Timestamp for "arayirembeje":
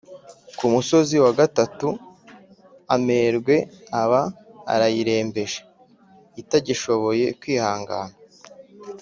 4.73-5.59